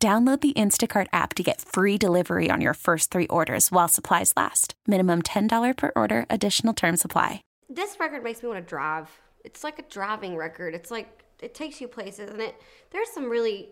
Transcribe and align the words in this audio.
Download 0.00 0.40
the 0.40 0.52
Instacart 0.52 1.08
app 1.12 1.34
to 1.34 1.42
get 1.42 1.60
free 1.60 1.98
delivery 1.98 2.50
on 2.50 2.60
your 2.60 2.74
first 2.74 3.10
three 3.10 3.26
orders 3.26 3.72
while 3.72 3.88
supplies 3.88 4.32
last. 4.36 4.74
Minimum 4.86 5.22
$10 5.22 5.76
per 5.76 5.90
order, 5.96 6.24
additional 6.30 6.72
term 6.72 6.96
supply. 6.96 7.42
This 7.68 7.98
record 7.98 8.22
makes 8.22 8.40
me 8.40 8.48
want 8.48 8.64
to 8.64 8.68
drive. 8.68 9.10
It's 9.42 9.64
like 9.64 9.80
a 9.80 9.82
driving 9.82 10.36
record. 10.36 10.72
It's 10.72 10.92
like 10.92 11.24
it 11.42 11.52
takes 11.52 11.80
you 11.80 11.88
places 11.88 12.30
and 12.30 12.40
it 12.40 12.54
there's 12.90 13.10
some 13.10 13.28
really 13.28 13.70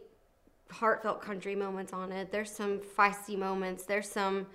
heartfelt 0.68 1.22
country 1.22 1.54
moments 1.54 1.92
on 1.92 2.10
it. 2.10 2.32
There's 2.32 2.50
some 2.50 2.80
feisty 2.80 3.38
moments. 3.38 3.84
There's 3.84 4.08
some 4.08 4.48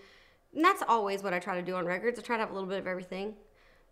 and 0.53 0.65
that's 0.65 0.83
always 0.85 1.23
what 1.23 1.33
I 1.33 1.39
try 1.39 1.55
to 1.55 1.61
do 1.61 1.75
on 1.75 1.85
records. 1.85 2.19
I 2.19 2.21
try 2.21 2.35
to 2.35 2.41
have 2.41 2.51
a 2.51 2.53
little 2.53 2.67
bit 2.67 2.79
of 2.79 2.87
everything. 2.87 3.35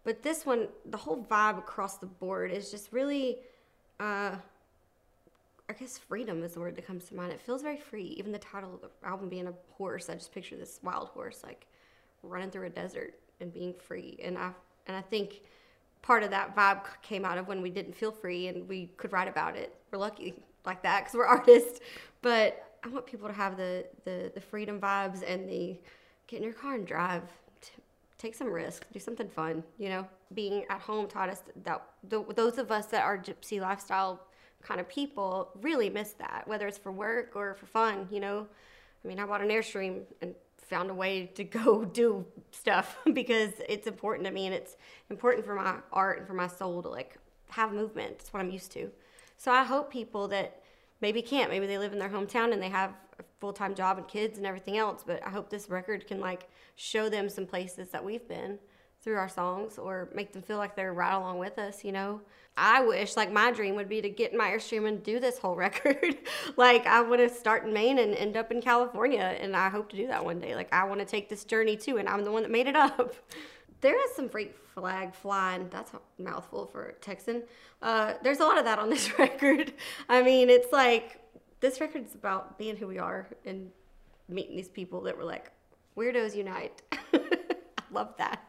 But 0.04 0.22
this 0.22 0.46
one, 0.46 0.68
the 0.86 0.98
whole 0.98 1.26
vibe 1.32 1.58
across 1.58 1.98
the 1.98 2.08
board 2.08 2.52
is 2.52 2.72
just 2.72 2.92
really 2.92 3.38
uh 4.02 4.36
guess 5.80 5.98
freedom 5.98 6.44
is 6.44 6.54
the 6.54 6.60
word 6.60 6.76
that 6.76 6.86
comes 6.86 7.06
to 7.06 7.16
mind. 7.16 7.32
It 7.32 7.40
feels 7.40 7.62
very 7.62 7.78
free. 7.78 8.16
Even 8.18 8.32
the 8.32 8.40
title 8.40 8.76
of 8.76 8.82
the 8.82 9.08
album 9.08 9.30
being 9.30 9.48
a 9.48 9.54
horse, 9.78 10.10
I 10.10 10.16
just 10.16 10.34
picture 10.34 10.58
this 10.58 10.80
wild 10.84 11.10
horse 11.10 11.42
like 11.44 11.68
running 12.22 12.52
through 12.52 12.68
a 12.68 12.70
desert 12.70 13.14
and 13.40 13.54
being 13.54 13.74
free. 13.74 14.20
And 14.24 14.38
I 14.38 14.52
and 14.88 14.98
I 14.98 15.02
think 15.02 15.42
part 16.02 16.24
of 16.24 16.32
that 16.32 16.56
vibe 16.56 16.86
came 17.02 17.24
out 17.24 17.38
of 17.38 17.48
when 17.48 17.62
we 17.62 17.70
didn't 17.70 17.96
feel 17.96 18.12
free 18.12 18.48
and 18.48 18.68
we 18.68 18.88
could 18.98 19.14
write 19.14 19.28
about 19.28 19.56
it. 19.56 19.76
We're 19.92 20.00
lucky 20.00 20.34
like 20.66 20.84
that 20.84 21.02
because 21.02 21.16
we're 21.16 21.26
artists. 21.38 21.80
But 22.22 22.78
I 22.84 22.90
want 22.90 23.06
people 23.06 23.28
to 23.28 23.34
have 23.34 23.56
the, 23.56 23.86
the 24.04 24.32
the 24.36 24.42
freedom 24.42 24.80
vibes 24.80 25.24
and 25.26 25.48
the 25.48 25.80
get 26.28 26.38
in 26.38 26.44
your 26.44 26.54
car 26.54 26.76
and 26.76 26.86
drive. 26.86 27.24
take 28.18 28.36
some 28.36 28.52
risk, 28.52 28.86
do 28.92 29.00
something 29.00 29.30
fun. 29.30 29.64
You 29.78 29.90
know, 29.90 30.08
being 30.34 30.66
at 30.70 30.82
home 30.82 31.08
taught 31.08 31.30
us 31.30 31.44
that 31.64 31.82
the, 32.08 32.24
those 32.36 32.58
of 32.58 32.70
us 32.70 32.88
that 32.88 33.04
are 33.04 33.18
gypsy 33.18 33.62
lifestyle 33.62 34.29
kind 34.64 34.80
of 34.80 34.88
people 34.90 35.50
really 35.62 35.90
miss 35.90 36.12
that, 36.14 36.44
whether 36.46 36.68
it's 36.68 36.78
for 36.78 36.92
work 36.92 37.32
or 37.36 37.54
for 37.56 37.66
fun, 37.66 38.08
you 38.12 38.20
know. 38.20 38.48
I 39.04 39.08
mean, 39.08 39.20
I 39.20 39.26
bought 39.26 39.42
an 39.42 39.50
Airstream 39.50 40.02
and 40.22 40.36
found 40.70 40.90
a 40.90 40.94
way 40.94 41.26
to 41.36 41.44
go 41.44 41.84
do 42.02 42.26
stuff 42.52 42.98
because 43.14 43.54
it's 43.68 43.88
important 43.88 44.26
to 44.28 44.34
me 44.34 44.46
and 44.46 44.54
it's 44.54 44.78
important 45.10 45.46
for 45.46 45.56
my 45.56 45.76
art 45.92 46.20
and 46.20 46.28
for 46.28 46.34
my 46.34 46.48
soul 46.48 46.82
to 46.84 46.90
like 46.90 47.18
have 47.50 47.74
movement. 47.74 48.18
It's 48.20 48.34
what 48.34 48.42
I'm 48.42 48.52
used 48.52 48.72
to. 48.74 48.90
So 49.38 49.52
I 49.52 49.64
hope 49.64 49.92
people 49.92 50.28
that 50.30 50.62
maybe 51.02 51.22
can't, 51.22 51.50
maybe 51.50 51.66
they 51.66 51.78
live 51.78 51.94
in 51.94 52.00
their 52.00 52.10
hometown 52.10 52.54
and 52.54 52.62
they 52.62 52.70
have 52.70 52.92
a 53.20 53.24
full-time 53.40 53.74
job 53.74 53.98
and 53.98 54.08
kids 54.08 54.38
and 54.38 54.46
everything 54.46 54.78
else, 54.78 55.04
but 55.06 55.26
I 55.26 55.30
hope 55.30 55.50
this 55.50 55.70
record 55.70 56.06
can 56.08 56.20
like 56.20 56.50
show 56.76 57.10
them 57.10 57.30
some 57.30 57.46
places 57.46 57.90
that 57.90 58.04
we've 58.04 58.28
been 58.28 58.60
through 59.02 59.16
our 59.16 59.30
songs 59.30 59.78
or 59.78 60.10
make 60.14 60.34
them 60.34 60.42
feel 60.42 60.58
like 60.58 60.76
they're 60.76 60.94
right 60.94 61.14
along 61.14 61.40
with 61.40 61.58
us, 61.58 61.84
you 61.84 61.92
know. 61.92 62.22
I 62.58 62.84
wish, 62.84 63.16
like, 63.16 63.32
my 63.32 63.52
dream 63.52 63.76
would 63.76 63.88
be 63.88 64.02
to 64.02 64.10
get 64.10 64.34
in 64.34 64.38
my 64.38 64.50
Airstream 64.50 64.86
and 64.88 65.02
do 65.02 65.20
this 65.20 65.38
whole 65.38 65.56
record. 65.68 66.18
like, 66.58 66.86
I 66.86 67.02
want 67.02 67.22
to 67.22 67.30
start 67.30 67.66
in 67.66 67.74
Maine 67.74 68.00
and 68.00 68.14
end 68.14 68.36
up 68.36 68.52
in 68.52 68.62
California, 68.62 69.38
and 69.40 69.56
I 69.56 69.70
hope 69.70 69.90
to 69.90 69.96
do 69.96 70.08
that 70.08 70.24
one 70.24 70.40
day. 70.40 70.56
Like, 70.56 70.72
I 70.74 70.84
want 70.84 71.00
to 71.00 71.06
take 71.06 71.30
this 71.30 71.46
journey 71.46 71.78
too, 71.78 71.98
and 71.98 72.10
I'm 72.10 72.24
the 72.26 72.32
one 72.32 72.44
that 72.44 72.52
made 72.52 72.68
it 72.68 72.76
up. 72.76 73.16
there 73.82 74.04
is 74.04 74.16
some 74.16 74.28
freak 74.28 74.56
flag 74.74 75.14
flying. 75.14 75.70
That's 75.70 75.92
a 75.94 76.22
mouthful 76.22 76.66
for 76.66 76.96
Texan. 77.00 77.44
Uh, 77.82 78.16
there's 78.24 78.40
a 78.40 78.44
lot 78.44 78.58
of 78.58 78.66
that 78.66 78.80
on 78.80 78.90
this 78.90 79.18
record. 79.20 79.74
I 80.10 80.22
mean, 80.22 80.50
it's 80.50 80.74
like 80.74 81.22
this 81.62 81.80
record's 81.80 82.14
about 82.14 82.58
being 82.58 82.76
who 82.76 82.88
we 82.88 82.98
are 82.98 83.28
and 83.46 83.72
meeting 84.28 84.58
these 84.58 84.70
people 84.70 85.02
that 85.02 85.18
were 85.18 85.24
like, 85.24 85.52
weirdos 85.98 86.36
unite. 86.36 86.82
I 87.14 87.22
love 87.92 88.14
that. 88.18 88.49